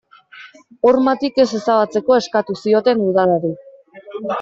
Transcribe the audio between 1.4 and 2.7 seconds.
ez ezabatzeko eskatu